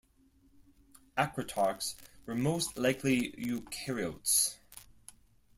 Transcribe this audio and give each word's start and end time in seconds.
Acritarchs 1.15 1.93
were 2.25 2.33
most 2.33 2.75
likely 2.75 3.33
eukaryotes. 3.33 4.55